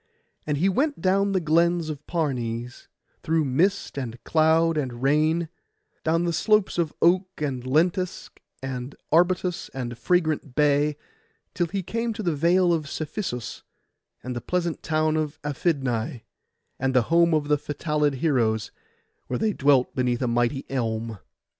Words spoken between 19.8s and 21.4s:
beneath a mighty elm.